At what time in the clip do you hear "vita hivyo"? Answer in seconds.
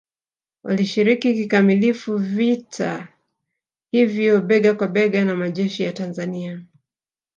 2.17-4.41